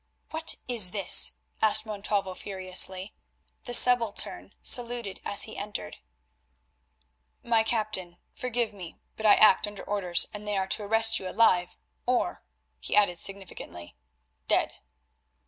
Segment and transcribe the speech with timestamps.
[0.31, 3.13] "What is this?" asked Montalvo furiously.
[3.65, 5.97] The subaltern saluted as he entered:
[7.43, 11.29] "My captain, forgive me, but I act under orders, and they are to arrest you
[11.29, 11.77] alive,
[12.07, 12.43] or,"
[12.79, 13.95] he added significantly,
[14.47, 14.73] "dead."